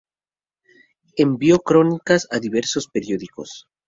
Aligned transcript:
Envió 1.15 1.59
crónicas 1.59 2.27
a 2.31 2.39
diversos 2.39 2.87
periódicos. 2.87 3.67